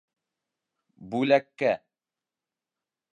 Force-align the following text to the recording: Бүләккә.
Бүләккә. 1.11 1.71